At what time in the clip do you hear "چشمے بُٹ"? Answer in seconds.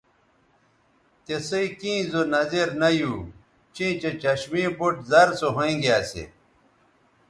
4.21-4.95